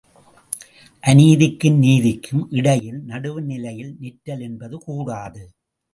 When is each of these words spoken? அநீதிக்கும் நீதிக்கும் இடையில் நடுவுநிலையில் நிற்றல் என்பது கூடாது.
அநீதிக்கும் 1.03 1.77
நீதிக்கும் 1.77 2.43
இடையில் 2.49 2.99
நடுவுநிலையில் 3.03 3.93
நிற்றல் 3.99 4.39
என்பது 4.39 4.77
கூடாது. 4.79 5.43